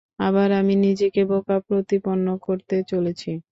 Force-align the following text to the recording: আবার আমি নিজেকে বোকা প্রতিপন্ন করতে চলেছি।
আবার 0.19 0.49
আমি 0.59 0.73
নিজেকে 0.85 1.21
বোকা 1.29 1.57
প্রতিপন্ন 1.67 2.27
করতে 2.45 2.75
চলেছি। 2.91 3.31